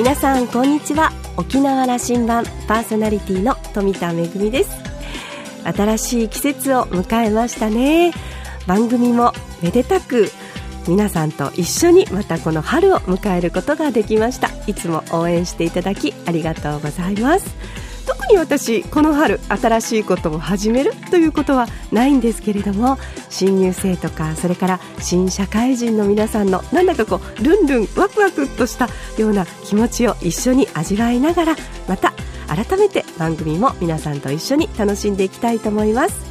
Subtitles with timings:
[0.00, 1.12] 皆さんこんにちは。
[1.36, 4.70] 沖縄羅針盤パーソナリティの富田恵です。
[5.62, 8.14] 新しい季節を迎えましたね。
[8.66, 10.30] 番組もめでたく
[10.88, 14.48] 皆さんと一緒にまたこの春を迎えることができました。
[14.66, 17.54] いつも応援していただきありがとうございます。
[18.10, 22.98] 特に私この春新しいことを始めるということはないんですけれども
[23.28, 32.12] 新入生とかそれから新社会人の皆さんのなんだかこうルンルンワクワクとしたような気持ちを一緒に味わいながらまた
[32.48, 36.30] 改めて番組も皆さんと一緒に楽しんでいきたいと思います。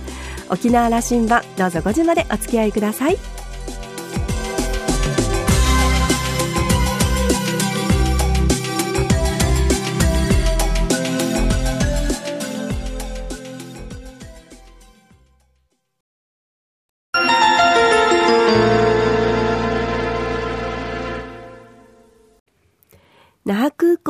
[0.49, 3.28] 沖縄羅針盤どうぞ5時までお付き合いください。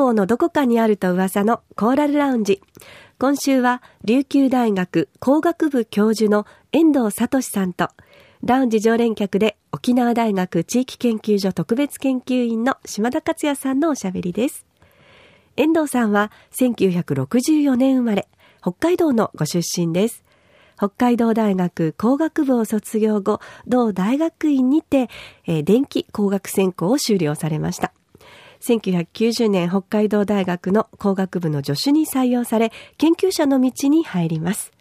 [0.09, 2.61] 覇空港のどこかにあると噂のコーラルラウンジ。
[3.19, 7.89] 今週は琉球大学工学部教授の遠藤聡さんと、
[8.43, 14.65] ラウンジ常連客で沖縄大学地域研究所特別研究員の島田克也さんのおしゃべりです。
[15.57, 18.27] 遠藤さんは1964年生まれ、
[18.61, 20.23] 北海道のご出身です。
[20.77, 25.09] 北海道大学工学部を卒業後、同大学院にて、
[25.45, 27.91] えー、電気工学専攻を修了されました。
[28.61, 34.71] 1990年北海道大学の工学部の助手に採用され、研究者の道に入ります。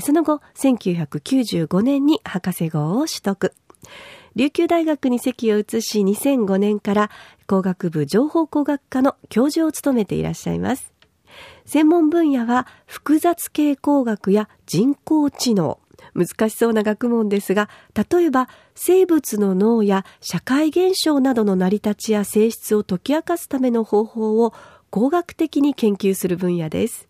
[0.00, 3.54] その後、1995年に博士号を取得。
[4.36, 7.10] 琉球大学に籍を移し2005年から
[7.48, 10.92] 工学部情報工学科の教授を務めていらっしゃいます。
[11.64, 15.80] 専門分野は複雑系工学や人工知能、
[16.14, 17.68] 難しそうな学問ですが、
[18.10, 24.52] 例えば生物の脳や社会現象などの成り立ちや性質を解き明かすための方法を
[24.90, 27.08] 工学的に研究する分野です。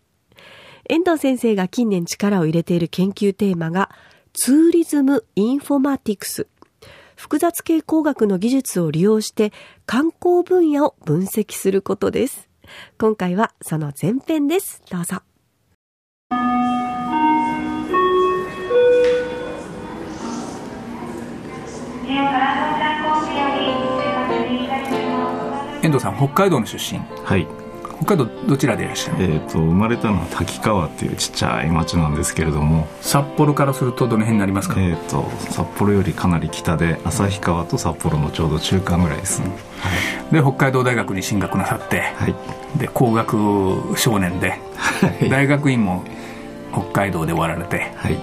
[0.89, 3.89] 遠藤先生が近年力を入れている研究テーマが
[4.33, 6.47] ツーリズム・インフォマティクス。
[7.15, 9.53] 複雑系工学の技術を利用して
[9.85, 12.49] 観光分野を分析することです。
[12.97, 14.81] 今回はその前編です。
[14.89, 15.21] どうぞ。
[25.83, 26.99] 遠藤さん北海道の出身。
[27.23, 27.47] はい。
[28.03, 29.23] 北海道どちらでいらっしゃる？
[29.23, 32.87] えっ、と生まれたのは滝川っていうちっちゃい町なんですけれども。
[33.01, 34.75] 札幌からするとどの辺になりますか？
[34.79, 39.41] えっ、と札幌よりかなり北で旭川と札幌のちょうど中間ぐらいです。
[39.41, 39.53] ね、は
[40.31, 42.35] い、で北海道大学に進学なさって、はい、
[42.79, 46.03] で工学少年で、はい、大学院も
[46.73, 48.17] 北海道で終わられて、はい、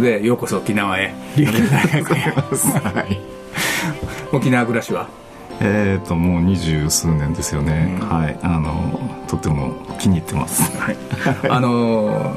[0.00, 1.14] でようこそ沖縄へ。
[1.36, 3.20] 琉球大学へ、はい、
[4.32, 5.08] 沖縄暮らしは？
[5.60, 8.38] えっ、ー、ともう二十数年ですよね、うん、はい。
[8.42, 10.96] あのとても気に入ってます、はい、
[11.50, 12.36] あの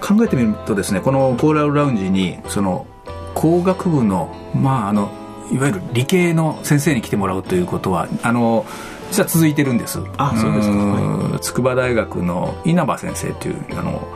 [0.00, 2.86] 考えてみるとですねこのコーラルラウンジにその
[3.34, 5.10] 工学部のまああの
[5.50, 8.66] いわゆる理系の先生に来てもらうということはあの
[9.10, 9.98] 実は続いてるんです。
[10.18, 14.06] あそうですか、はい、筑波大学の稲葉先生というあの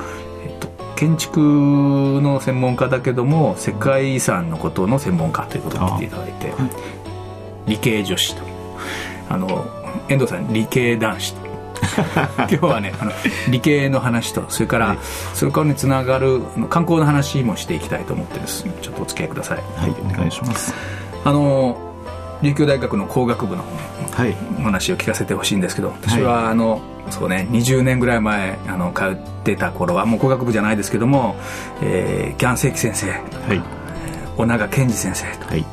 [1.04, 6.50] 建築の専門家だけども世界遺産のことの専門家ということを言っていただいて、
[7.66, 8.42] 理系女子と。
[9.28, 9.66] あの
[10.08, 11.44] 遠藤さん理系男子と。
[12.38, 13.12] 今日はねあの
[13.50, 14.98] 理系の話とそれから、はい、
[15.34, 18.64] それからにつながる観光の話もしていきたいと思ってです。
[18.80, 19.58] ちょっとお付き合いください。
[19.76, 20.72] はいお願いします。
[21.22, 21.76] あの
[22.44, 23.64] 琉球大学の工学部の
[24.62, 31.36] 話を聞かせてほしいんですけど、私はあの、そうね20年ぐらい前あの通ってた頃はもう工学部じゃないですけども、
[31.82, 33.18] えー、キャンセキ先生、は
[33.54, 33.62] い、
[34.36, 35.64] 小長健二先生と、はい。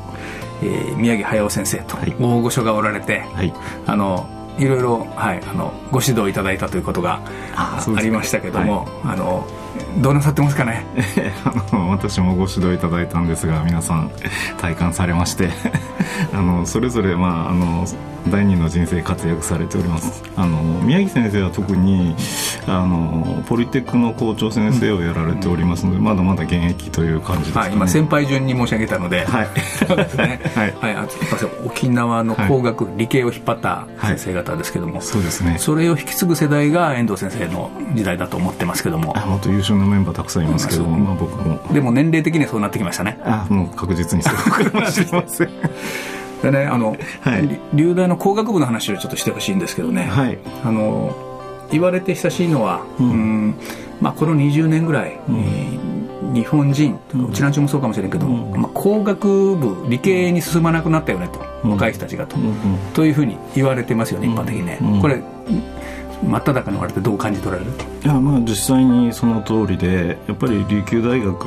[0.62, 3.52] えー、宮城駿先生と大御所がおられて、はい、
[3.86, 4.28] あの
[4.58, 7.20] いろいろ、はい、あのご指導いただいたということが
[7.56, 9.46] ありましたけども、はい、あの
[9.98, 10.84] どうなさってますかね？
[11.44, 14.10] あ の私もご指導いただいたんですが皆さん
[14.58, 15.50] 体感されまして
[16.32, 17.86] あのそれぞれ、まあ、あの
[18.28, 20.22] 第二の人生活躍されております。
[20.36, 22.14] あの宮城先生は特に
[22.66, 29.48] あのポリテックの校長先生をやられておりますので、うん、まだまだ現役という感じです、ね、はい、今先輩順に申し上げたので、はい。
[29.86, 31.08] そうですねはい、はい、あ
[31.64, 41.60] 沖縄の工学、はい、理系を引っ張った先生方ですけども、はい、そうですねそれを引き継ぐ世代が遠藤先生の時代だと思ってますけどももっと優秀なメンバーたくさんいますけども、まあ、僕も。
[41.72, 43.18] でも年齢的にはそうなってきましたね。
[43.22, 45.50] あもう確実にそうかもしれません。
[46.42, 51.14] でねあの、はい、流大の工学部の話をちょっとしてほしいんですけどね、はい、あの
[51.70, 53.54] 言われて久しいのは、うん、うん
[54.02, 55.32] まあ、この20年ぐらい、う
[56.30, 61.40] ん、日本人、うちなんちもそうかもしれんけど、うん、まあ、工学部理系に進まなくなったよねと。
[61.68, 62.36] 若い人たちがと、
[62.94, 65.22] というふうに言われてますよね一般的にね、これ
[66.22, 67.70] 真っ只中におられてどう感じ取られる？
[68.04, 71.46] いやまあ実際にその通りでやっぱり琉球大学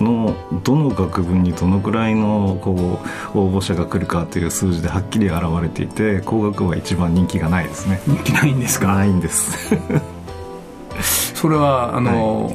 [0.00, 0.34] の
[0.64, 3.00] どの学部にどのくらいのこ
[3.34, 8.00] う応募者が来るかという数字ではっきり表れていて工学部は一番人気がないですね。
[8.06, 8.94] 人気ないんですか？
[8.94, 9.68] ないんです。
[11.34, 12.54] それはあの、はい、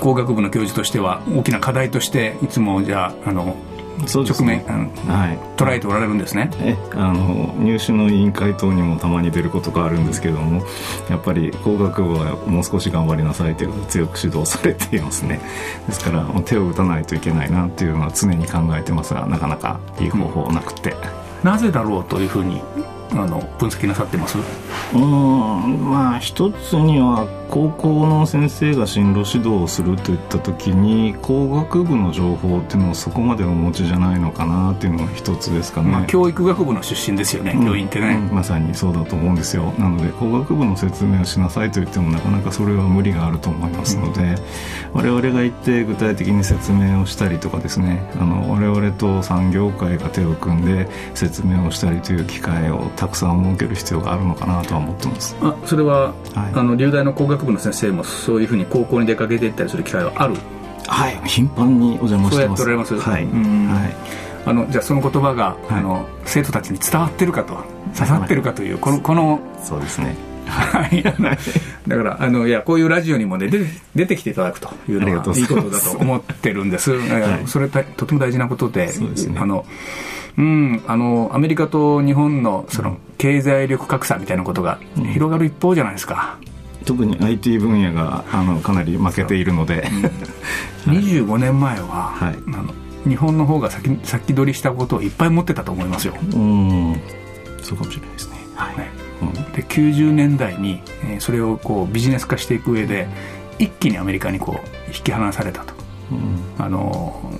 [0.00, 3.56] 工学部の教授としては大きな課題としていつもじゃああの
[4.06, 6.50] そう直面、はい、捉えておられるんですね。
[6.60, 10.62] えあの入試の委員会等にもたまに出ることがあるんですけれども
[11.08, 15.40] やっぱり工学部はもう少し頑張りなさいという強く指導されていますね。
[15.86, 20.90] ですから手を打たないといけないなっていうのは常に考えてますがなかなかいい方法なくて、
[21.42, 22.60] うん、なぜだろうというふうに
[23.12, 24.38] あの分析なさってます？
[24.94, 39.72] うんまあ一つには高校の先生が進路指導をするといった時に工学部の情報っていうのをそこまでお持ちじゃないのかなっていうのが一つですかね、まあ、教育学部の出身ですよね、教員ってね、うん、まさにそうだと思うんですよ。
[39.78, 44.36] なので工学部の説明をしなさいと言ってもなかなかそれは無理があると思いますので、うん、
[44.92, 55.36] 我々が行って具体的に説明をしたりとかですねあの我々と産業界が手を組んで説明をしたりという機会をたくさん設ける必要があるのかなとは思ってます。
[55.40, 60.34] あそれは、はい、あの流大の工学部の先生もそういうふうに高校に出かけていったりする機会はある？
[60.86, 62.62] はい頻繁にお邪魔してます。
[62.62, 63.10] そうやっておられます？
[63.10, 63.96] はい、はい。
[64.46, 67.80] あのじゃあその言葉が、はい、あの生徒たちに伝わってるかと。
[67.94, 70.16] 刺さってるかというこのこのそうですね。
[70.46, 71.02] はい。
[71.02, 78.92] だからあのいやこういうラジオにもね出出てきていただくというのがいいことだと思ってるんです、 はい、それとても大事なことで、ね、
[79.36, 79.64] あの
[80.38, 84.78] うんあのアメリカと日本のその経済力格差みたいなことが
[85.12, 86.36] 広がる一方じゃないですか、
[86.90, 89.88] 特に IT 分野があのかなり負けているので、
[90.88, 90.90] う。
[90.90, 92.74] ん、25年前は、はい、あの
[93.08, 96.14] 日本の方が先先取りしたことをいっぱい持ってたと思いますよ。
[96.20, 97.00] うん。
[97.62, 98.38] そうかもしれないですね。
[98.56, 98.90] はい、ね。
[99.22, 103.06] うん、で90年代に、えー、それをこうビジネス化していく上で
[103.60, 105.74] 一気にアメリカにこう引き離されたと、
[106.10, 107.38] うん、あの、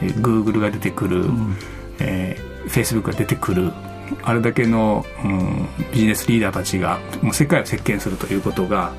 [0.00, 1.56] えー、グーグルが出てくる、うん、
[1.98, 3.72] えー、フェイスブックが出てくる
[4.22, 8.92] あれだけの、うん、ビジネスリーダーたちがもう世界を席巻するということが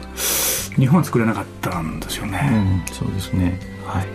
[0.77, 2.50] 日本は作れなかったんですよね、
[2.88, 3.59] うん、そうですね。
[3.85, 4.07] はい。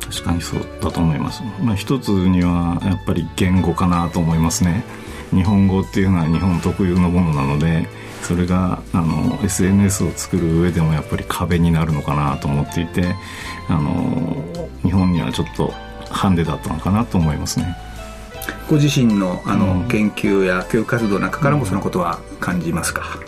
[0.00, 4.82] 確かにそうだと思います、まあ、一つにはやっぱり言語かなと思いますね。
[5.30, 7.86] 日本語っていうのは日本特有のものなので
[8.22, 13.14] それがあの SNS を作る上でもやっぱり壁になるのかなと思っていて
[13.68, 14.42] あの
[14.82, 15.72] 日本にはちょっと
[16.10, 17.76] ハンデだったのかなと思いますね。
[18.68, 23.18] ご自身のあの、研究や教育活動の中からもそのことは感じますか、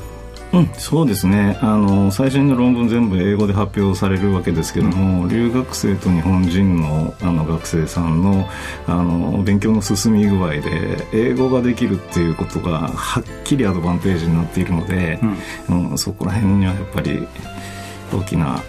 [0.52, 1.58] うん、そうですね。
[1.60, 8.48] あの最新の論文全部英語で発表されるわけですけども、うん、留学生と日本人のあの学生さんの
[8.86, 15.20] あの勉強の進み具合で英語ができるっていうことがはっきりアドバンテージになっているので、
[15.68, 17.26] うん、うん、そこら辺にはやっぱり
[18.12, 18.60] 大きな、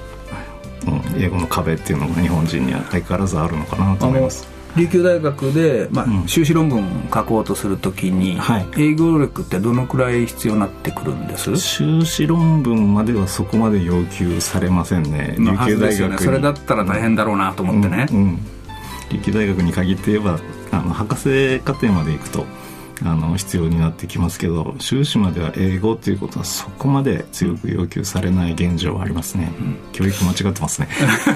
[0.86, 4.50] うん、英語の壁っていうのが日本人には相変わらずあるのかなと思います。
[4.77, 6.83] 琉球大学で、まあ、修士論文
[7.13, 11.57] 書こうとするときに、はい、英語力ってどのくらい必要になってくるんです？
[11.57, 15.35] 修士論文まではそこまで要求されませんね。
[15.38, 18.39] 琉球大学、ね、それだったら大変だろうなと思ってね、うんうん、
[19.09, 20.39] 琉球大学に限って言えば
[20.72, 22.45] あの博士課程まで行くと
[23.03, 30.88] あの必要になってきますけど修士までは英語ということはそこまで強く要求されない現状はありますね、うん、教育間違ってますね。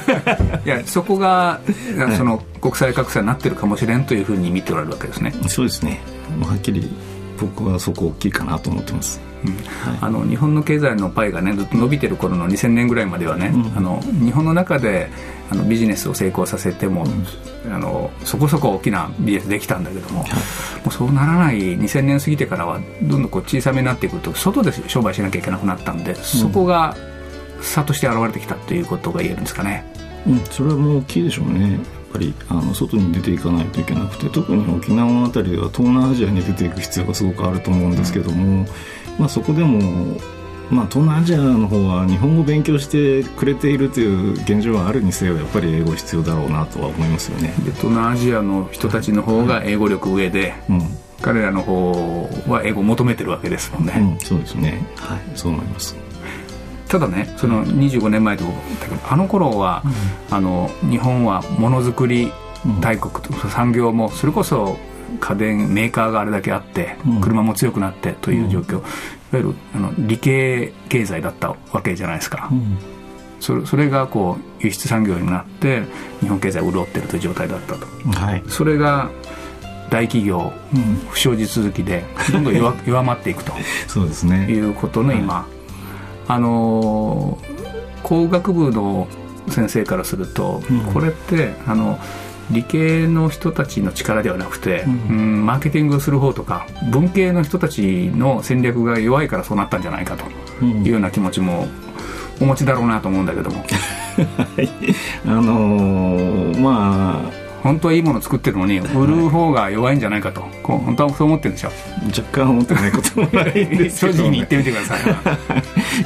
[0.66, 1.60] いやそこが
[2.18, 5.34] その国際格差になってるかもしれんというふうに見ておられるわけですね。
[5.48, 6.02] そうですね。
[6.42, 6.90] はっきり
[7.40, 9.20] 僕はそこ大きいかなと思ってます。
[10.02, 15.10] あの日本の経済のパイがねずっと伸びてる頃の2000年ぐらいまではね、うん、あの日本の中で
[15.52, 17.06] あのビジネスを成功させても、
[17.66, 20.38] うん、あのそこそこ大きなビジネスできたんだけどもはい、も
[20.88, 26.96] うそうならない2000年過ぎてからはどんどんこう小さめになってくると外で商売しなきゃいけなくなったんで、そこが
[27.62, 29.86] 差として現れてきたということが言えるんですかね。
[30.28, 31.80] うん、それはもう大きいでしょうね
[32.16, 38.66] ぱりあの外に出ていかないといけなくて特に沖縄あたりでは東南アジアに出ていく必要がすごくあると思うんですけども、
[39.20, 40.18] まあ、そこでも
[40.72, 47.50] まあ、東南アジアの方は日本語を勉強してくれているという現状はあるにせよやっぱり英語必要だろうなとは思いますよね。
[47.64, 54.84] で東南アジアの人たちの方が英語力上で、はいうん、彼らの方は英語を求めてるわけですもんね、うん、そうですね。
[54.96, 55.20] はい。
[55.36, 56.05] そう思います
[56.88, 58.46] ただねその25年前と
[59.10, 59.84] あの頃は、
[60.30, 62.32] うん、あの日本はものづくり
[62.82, 64.78] 大国と、産業もそれこそ
[65.20, 68.84] 家電メーカーがあれだけあって、車も強くなってという状況、いわ
[69.34, 72.50] ゆるあの理系経済だったわけじゃないですか、
[73.40, 75.84] それそれがこう輸出産業になって
[76.22, 77.86] 日本経済潤ってるという状態だったと、
[78.20, 79.12] はい、それが
[79.90, 83.54] 大企業、うん、不祥事続きでどんどん弱 弱まっていくと。
[83.88, 84.48] そうですね。
[84.50, 85.55] いうことの今、はい、
[86.28, 87.38] あの
[88.04, 89.08] 工学部の
[89.50, 92.00] 先生からすると、うん、これってあの
[92.52, 101.68] 理系の人たちの力ではなくて、うん、うんマーケティングをする方とか文系の人たちの戦略が弱いからそうなったんじゃないかというような気持ちも
[102.40, 103.64] お持ちだろうなと思うんだけども。
[104.16, 104.70] はい、
[105.26, 111.72] あのー、まあ本当はいいもの作ってるのに売る方が弱いんじゃないかと、こう本当はそう思ってるんでしょ。
[112.16, 115.02] 若干思ってないこともないんですけど、ね、正直に言ってみてください。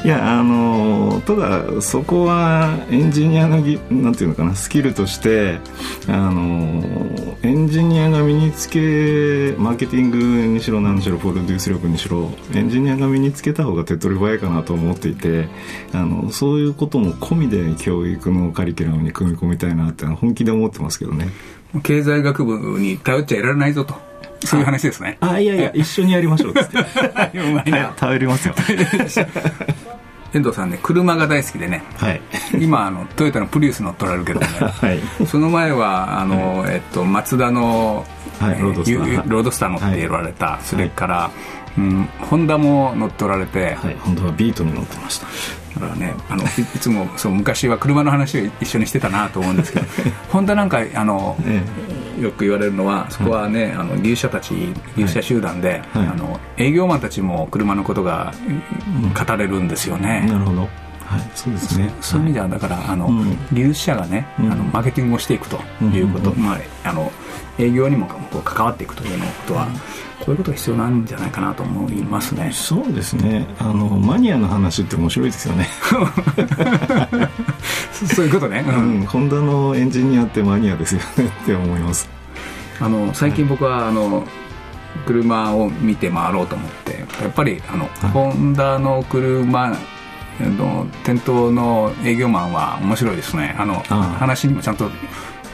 [0.02, 5.58] いやあのただそこはエンジニアのぎなんていうのかなスキルとして
[6.08, 6.82] あの
[7.42, 15.48] エンジニアが身につけマーケティングにしろ何にしろプロデュース力にしろエンジニアが身につけた方が手っ取り早いかなと思っていて
[15.92, 21.28] あのそういうことも込みで教育のカリキュラムに組み込みたいなって本気で思ってますけどね。
[21.82, 23.94] 経済学部に頼っちゃいられないぞと。
[24.44, 25.18] そういう話ですね。
[25.20, 27.38] あ、いやいや、一緒にやりましょうっって。
[27.38, 27.92] う まいな。
[27.96, 28.54] 頼りますよ。
[30.32, 32.20] 遠藤さんね車が大好きでね、はい、
[32.60, 38.06] 今あのトヨタのプリウス乗っ取られるけどね、はい、その前はあの、はい、えっと、マツダの、
[38.38, 41.30] はい、ロードスターロードスター乗っておられた、それから、
[41.76, 45.26] うん、ホンダも乗っておられて、はい、ホンダはビートに乗ってました
[45.74, 46.48] だからねあのい
[46.80, 49.86] つもそう昔は車の話を一緒にしてたなと思うんですけど
[50.30, 51.62] ホンダなんかあの、え
[52.18, 58.32] え、よく言われるのはそこはね、はい、あの牛舎たち牛舎集団で、はい、あの営業マンたちも車のことが
[59.26, 61.92] 語れるんですよね、うん、なるほどはい、そうですね。
[62.00, 67.10] そういう意味ではだからあの、うん、流者がね、あのマーケティングをしていくということ、まあ、あの
[67.58, 69.66] 営業にもこう関わっていくというようなことは、
[70.20, 72.52] こういうことが必要なんじゃないかなと思いますね。
[72.52, 73.44] そうですね。
[73.58, 75.66] あのマニアの話って面白いですよね。
[77.92, 78.70] そういうことね、う
[79.02, 82.08] ん、ホンダのエンジニアってマニアですよねって思います。
[82.78, 84.24] あの最近僕は、あの
[85.06, 89.76] 車を見て回ろうと思ってやっぱりあの、はい、ホンダの車
[90.48, 93.54] の店頭の営業マンは面白いですね。
[93.58, 94.90] あの話にもちゃんと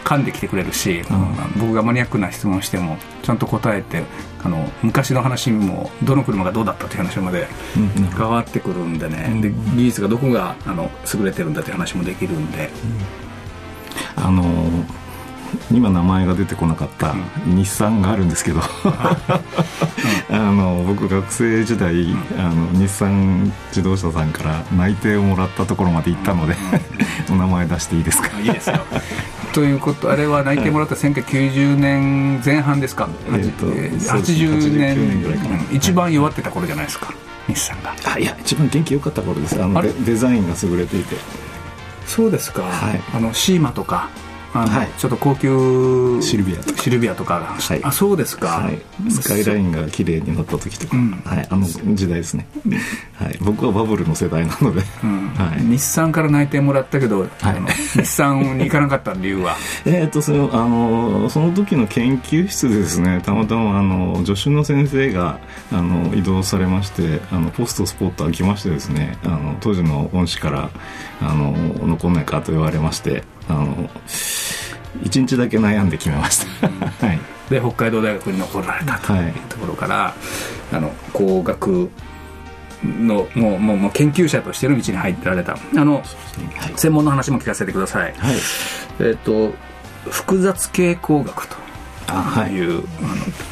[0.05, 4.05] 噛んできてくれるし、うん、僕がマニアックな質問してもちゃんと答えて
[4.45, 7.49] あの昔の話もどの車がどうだったという話まで
[8.16, 12.71] 変わってくるんでね、うん、で技術がどこがあの優れてるんだという話もできるんで。
[14.16, 14.45] うん、あの
[15.73, 17.14] 今名前が出てこなかった
[17.47, 18.61] 日産があるんですけど
[20.87, 22.07] 僕学生時代
[22.38, 26.55] あの日産自動車さんから内定をもらったところまで行ったので
[27.31, 28.38] お名前出していいですか？
[28.40, 28.78] いいですよ。
[29.52, 37.12] ということあれは内定もらった1990年前半ですか、えー、と80年ぐらいかな、一番弱ってた頃じゃないですか
[37.49, 37.95] 日産が。
[38.05, 39.62] あいや一番元気良かった頃です。
[39.62, 41.16] あのデザインが優れていて。
[42.07, 44.11] そうですか、はい、あのシーマとか
[44.59, 46.83] はい、ちょっと高級シルビアとか。
[46.83, 47.35] シルビアとか。
[47.59, 52.47] はい、あそうですか、はい、スカイラインが綺麗に乗った時とか、うん、はい、あの時代ですね、
[53.15, 55.29] はい、僕はバブルの世代なので、うん。
[55.31, 57.31] はい、日産から内定もらったけど、はい、
[58.01, 59.57] 日産に行かなかった理由は？
[59.85, 65.39] えっとそのあのその時の研究室でですねたまたまあの助手の先生が
[65.73, 70.71] あの移動されましてあのポストスポット開きましてですねあの当時の恩師から
[71.21, 71.55] あの
[71.87, 73.88] 残んないかと言われましてあの
[75.03, 80.15] 1日だけ悩んで決めました、はい、で北海道大学に残られたというところから、は
[80.73, 81.91] い、あの工学
[82.85, 85.55] のもうもうもう研究者としての道に入ってられた。
[85.55, 86.05] あの、はい、
[86.76, 89.55] 専門の話も聞かせてください、はい、えっ、ー、と
[90.11, 91.57] 複雑系工学と。
[91.57, 91.66] あ
[92.13, 92.53] いう、はい、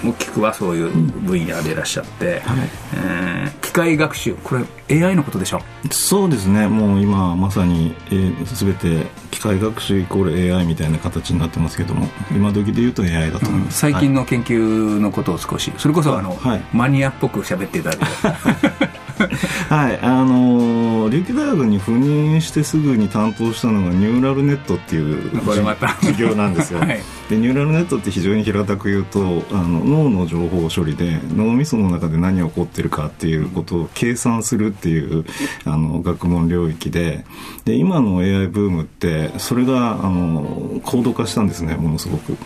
[0.03, 2.59] あの大きくはそういう分野でいらっしゃって、はい、
[2.95, 4.57] えー、機械学習こ
[4.89, 5.61] れ AI のことでしょ？
[5.91, 6.69] そうですね。
[6.69, 14.59] もう今まさに、えー、全て機械学習イコール AI みたいな形になってますけども今時で言うと AI だと思います、うん、最近の研究
[15.01, 18.05] のことを少しそれこそあの、はい、マニアっぽく喋っていただいて
[19.69, 19.99] はい。
[20.03, 35.25] あの琉球大学に赴任してすぐに担当したのがニューラルネットっていう授業なんですよ、 はい、でニューラルネットって非常に平たく言うとあの脳の情報処理で脳みその中で何が起こってるかっていうことを計算するっていう
[35.65, 37.25] あの学問領域で
[37.65, 42.37] で今の AI ブームってそれがあの高度化したんですねものすごく。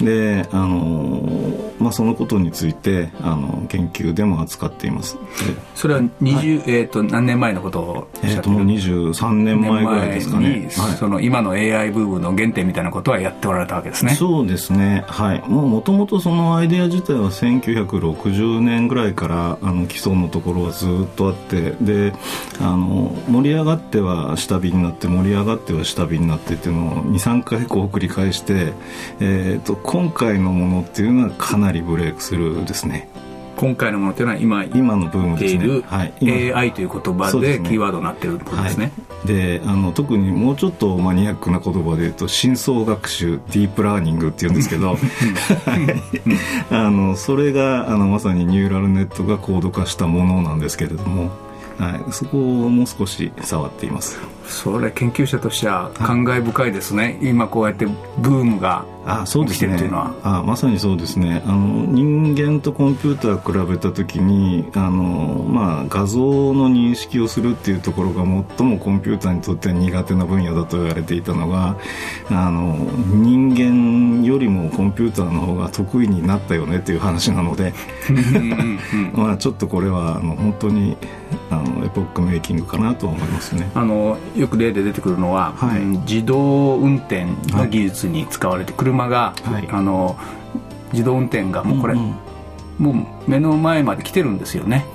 [0.00, 5.16] であの、まあ、そのことについてあの研究でも扱っています。
[5.74, 14.14] それは20、はい、えーと、何年前のことえー、ともう23年前ぐらいですかね、はい、その今の AI ブームの原点みたいなことはやっておられたわけですね。
[14.14, 15.04] そうですね。
[15.06, 15.40] はい。
[15.48, 22.12] もともとそのアイデア自体は1960年ぐらいからあの基礎のところはずっとあってで
[22.60, 28.72] あの盛り上がっては下火になって盛り上がっては下火になってっていうのを23回こう繰り返して、
[29.20, 33.08] えーと、と今回のものっていうのはかなりブレイクするですね
[33.62, 38.90] 今回のものというのは今今のブームですね、はい、AI という言葉でキーワードになってることですね。
[39.24, 44.98] で、はい、あの特にもうちょっとマニアックな言葉で言うと深層学習ディープラーニングっていうんですけど
[46.70, 51.30] あのそれがあのまさにニューラルネットが高度化したものなんですけれども
[51.78, 54.18] はい、そこをもう少し触っています。
[54.46, 57.86] それ研究者としては感慨深いですね、はい、今こうやって
[58.18, 59.90] ブームがあそうですね。
[60.22, 61.42] あまさにそうですね。
[61.44, 66.20] あの人間とコンピューター比べた時にあの、まあ、画像
[66.54, 68.22] の認識をするっていうところが
[68.58, 71.76] 最もコンピューターにとっては苦手な分野だと言われていたのが
[72.30, 72.76] あの
[73.08, 77.74] 人間よりもコンピューターの方が得意になったよねっていう話なので。
[79.14, 80.96] まあちょっとこれはあの本当に
[81.50, 83.70] あのエポックメイキングかなと思いますね。
[83.74, 90.16] あのよく例で出てくるのは、はい、自動運転の技術に使われて、車が、はい、あの
[90.92, 92.14] 自動運転がもうこれ、うんうん、
[92.78, 94.86] もう目の前まで来てるんですよね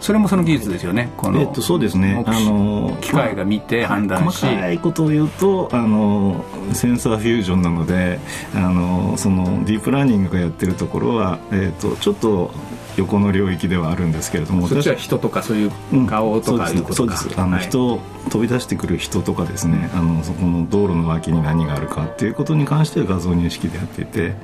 [0.00, 8.18] それもその技術ですよね、この、えっと、そうですね、あの機械が見て判断し、細かいことを言うとあの、センサーフュージョンなので、
[8.54, 12.50] あのそのディープラーニングがやってるところは、えっと、ちょっと
[12.96, 17.40] 横の領域ではあるんですけれどもそっちは人とかそういう顔とかいうことか、そうです。
[17.40, 18.00] あの、はい、人
[18.30, 19.90] 飛び出してくる人とかですね。
[19.94, 24.34] あのそこの道路の脇に何があるかっていうことに関しては画像認識でやっていて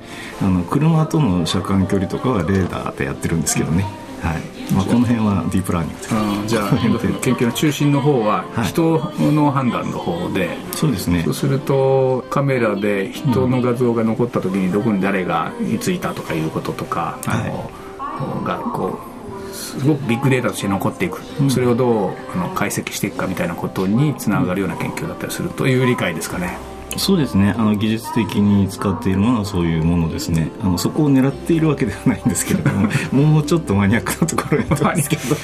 [0.40, 3.84] あの車との車間距離とかはレーダーでやってるんですけどね、
[4.24, 4.72] はい。
[4.72, 6.00] まあ、この辺はディープラーニング。
[6.00, 11.22] ですあじゃあ研究の中心の方は人の判断の方で、はい、そうですね。
[11.24, 17.84] そうするとカメラで人の画像が残った時にどこに誰がいついたとかいうこととか、あの、はい
[18.44, 18.98] がこ
[19.50, 26.58] うすごくビッグデータとして残っていく、うん、それをどうあの解析していくかみたいなことにつながるような研究だったりするという理解ですかね。
[26.96, 27.54] そうですね。
[27.56, 30.50] あの技術的に使っているものはそういうものですね。
[30.62, 35.36] あのそこを狙っているわけではないんですけれども もうちょっとマニアックなところやってますけど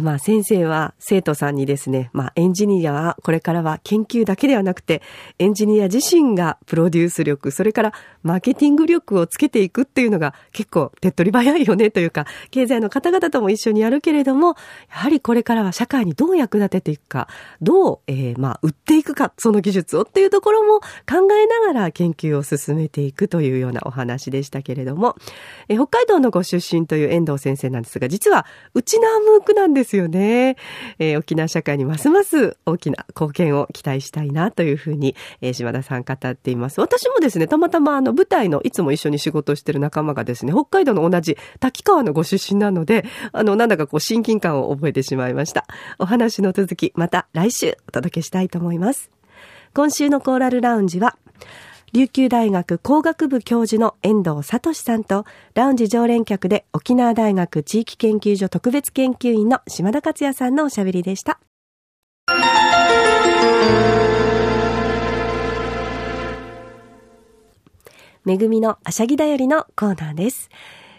[0.00, 5.02] まあ、先生は生徒さんにですね、まあ、エンジニアはこれからは研究だけではなくて、
[5.38, 14.54] エンジニア自身がプロデュース力、それからマーケティング力をつけていくっていうのが結構手っ取り早いよねというか、経済の方々とも一緒にやるけれども、や
[14.88, 17.28] はりこれからは社会にどう役立てていくか、
[17.62, 25.16] どう、えー、まあ、売っていくか、その技術をっていうところも考えながら研究を進めていくというようなお話でしたけれども、
[25.68, 30.56] えー、北海道のご出身という遠藤先生なんですが、実は、うちなムークなんですですよね。
[30.98, 36.80] えー、沖縄社会にますます大きな貢献を期待したいなというふうに、えー、島田さん語っています。
[36.80, 45.66] 私もですね、たまたまあの舞台のいつも一緒に仕事してる仲間がですね、北海道の同じ滝川のご出身なので、あの、なんだかこう親近感を覚えてしまいました。
[45.98, 49.10] お話の続き、また来週お届けしたいと思います。
[49.72, 51.16] 今週のコーラルラウンジは、
[51.96, 61.40] 琉球大学工学部教授の遠藤聡さんと、ラウンジ常連客で沖縄大学地域研究所特別研究員の島田克也さんのおしゃべりでした。
[68.26, 70.50] めぐみのあしゃぎだよりのコーナーです。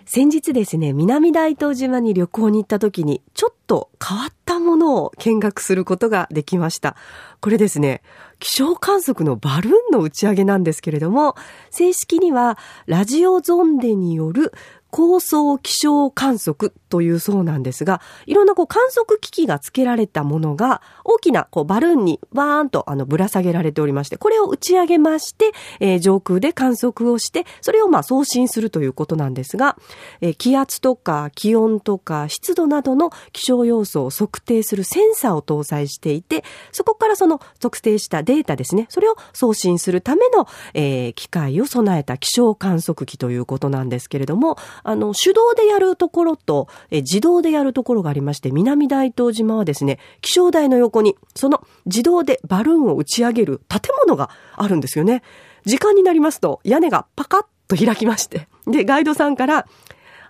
[0.10, 6.96] 先日ですね、南大東島に旅行に行った時に、ちょっと変わったものを見学することができました。
[7.42, 8.02] これですね、
[8.40, 11.36] 気象観測のバルーンの打ち上げなんですけれども、
[11.72, 14.54] 正式にはラジオゾンデによる
[14.98, 29.78] 高層気象観測というそうなんですが、いろんなこう観測機器が付けられたものが大きなこうバルーンにバーンとあのぶら下げられておりまして、これを打ち上げまして、えー、上空で観測をして、それをまあ送信するということなんですが、
[30.20, 44.58] えー、気圧とか気温とか湿度などの気象要素を測定するセンサーを搭載していて、そこからその測定したデータですね、それを送信するための、えー、機械を備えた気象観測機ということなんですけれども、
[44.88, 55.24] あの、手動でやるところと、え自動でやるところがありまして、南大東島はですね、気象台の横に、その自動でバルーンを打ち上げる建物があるんですよね。
[55.66, 59.68] 時間になりますと、屋根がパカッと開きまして、で、ガイドさんから、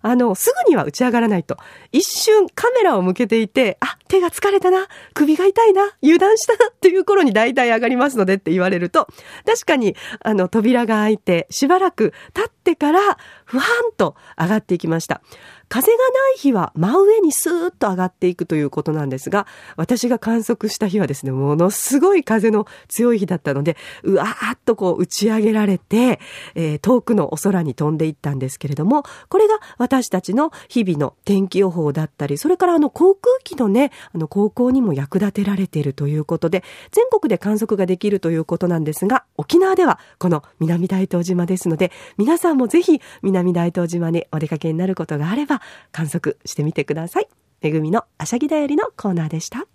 [0.01, 1.57] あの、すぐには打ち上がらないと。
[1.91, 9.07] 一瞬カメラを向けていて、あ、手が疲れたな、首が痛いな、油断したなっていう頃に大体上がりますのでって言われると、
[9.45, 15.21] 確かに、あの、扉が開いて、しばらく経ってから、ふわんと上がっていきました。
[15.69, 16.03] 風がな
[16.35, 26.19] い日は真上にスーッと上がっていくということなんですが、私が観測した日はですね、ものすごい風の強い日だったので、うわーっとこう打ち上げられて、
[26.55, 45.61] えー、遠くのお空に飛んでいったんですけれども、これが私たちの日々の天気予報だったり、それからあの航空機のね、あの航行にも役立てられているということで、全国で観測ができるということなんですが、沖縄ではこの南大東島ですので、皆さんもぜひ南大東島にお出かけになることがあれば、
[45.91, 47.27] 観測してみてください。
[47.61, 49.67] めぐみのあしゃぎだよりのコーナーでした。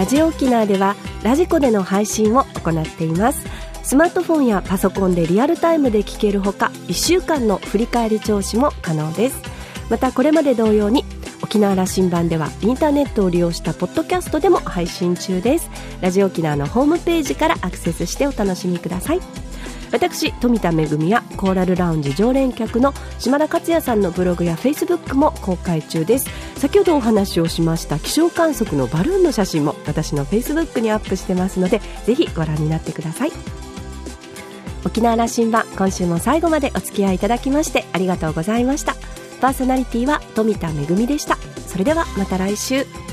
[0.00, 3.44] ラジオ沖縄ではラジコでの配信を行っています
[3.90, 9.42] スマートフォンやパソコンでリアルタイムで聞けるほか1週間の振り返り聴取も可能です。
[9.90, 11.04] またこれまで同様に
[11.42, 15.68] 沖縄羅針盤ではインターネットを利用したポッドキャストでも配信中です。
[16.00, 19.20] ラジオ沖縄のホームページからアクセスしてお楽しみください。
[19.90, 26.26] 私富田恵やコーラルラウンジ常連客の島田克也さんのブログやフェイスブックも公開中です。
[26.58, 33.32] 先ほどお話をしました気象観測のバルーンの写真も私のフェイスブックにアップしてますのでぜひご覧になってください。
[34.84, 38.94] 沖縄羅針盤今週も最後までお付き合いいただきましてありがとうございました。
[39.40, 41.36] パーソナリティは富田恵でした。
[41.66, 43.09] それではまた来週。